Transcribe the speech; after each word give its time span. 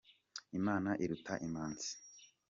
Imana 0.59 0.89
iruta 1.03 1.33
Imanzi. 1.47 1.91